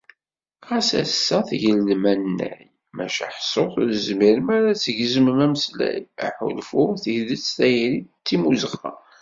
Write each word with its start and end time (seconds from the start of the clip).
Ɣas 0.67 0.89
ass-a 1.01 1.37
tgedlem 1.47 2.03
annay, 2.13 2.63
maca 2.95 3.27
ḥṣut 3.37 3.73
ur 3.81 3.89
tezmirem 3.93 4.47
ara 4.55 4.67
ad 4.71 4.79
tgezmem 4.83 5.39
ameslay, 5.45 6.01
aḥulfu, 6.25 6.83
tidet, 7.03 7.45
tayri 7.55 7.99
d 8.03 8.23
timmuzɣa. 8.27 8.91